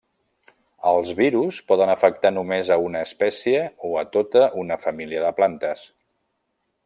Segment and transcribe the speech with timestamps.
[0.91, 5.87] Els virus poden afectar només a una espècie o a tota una família de plantes.